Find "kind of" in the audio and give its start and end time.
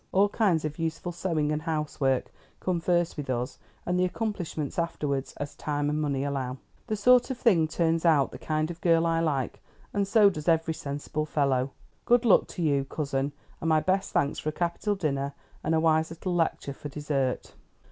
8.39-8.81